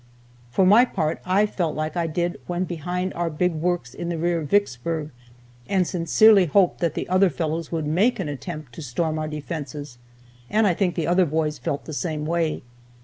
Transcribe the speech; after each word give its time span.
For 0.49 0.65
my 0.65 0.83
part, 0.83 1.21
I 1.27 1.45
felt 1.45 1.75
like 1.75 1.95
I 1.95 2.07
did 2.07 2.41
when 2.47 2.63
behind 2.63 3.13
our 3.13 3.29
big 3.29 3.53
works 3.53 3.93
in 3.93 4.09
the 4.09 4.17
rear 4.17 4.39
of 4.41 4.49
Vicksburg, 4.49 5.11
and 5.69 5.85
sincerely 5.85 6.47
hoped 6.47 6.79
that 6.79 6.95
the 6.95 7.07
other 7.07 7.29
fellows 7.29 7.71
would 7.71 7.85
make 7.85 8.19
an 8.19 8.27
attempt 8.27 8.73
to 8.73 8.81
storm 8.81 9.19
our 9.19 9.27
defenses, 9.27 9.99
and 10.49 10.65
I 10.65 10.73
think 10.73 10.95
the 10.95 11.05
other 11.05 11.27
boys 11.27 11.59
felt 11.59 11.85
the 11.85 11.93
same 11.93 12.25
way. 12.25 12.63